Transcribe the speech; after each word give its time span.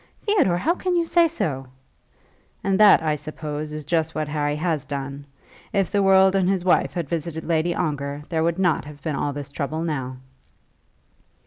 "Theodore, 0.21 0.57
how 0.57 0.73
can 0.73 0.95
you 0.95 1.05
say 1.05 1.27
so?" 1.27 1.67
"And 2.63 2.79
that, 2.79 3.03
I 3.03 3.15
suppose, 3.15 3.71
is 3.71 3.85
just 3.85 4.15
what 4.15 4.27
Harry 4.27 4.55
has 4.55 4.83
done. 4.83 5.27
If 5.73 5.91
the 5.91 6.01
world 6.01 6.35
and 6.35 6.49
his 6.49 6.65
wife 6.65 6.93
had 6.95 7.07
visited 7.07 7.43
Lady 7.43 7.75
Ongar, 7.75 8.23
there 8.27 8.41
would 8.41 8.57
not 8.57 8.83
have 8.85 9.03
been 9.03 9.15
all 9.15 9.31
this 9.31 9.51
trouble 9.51 9.83
now." 9.83 10.17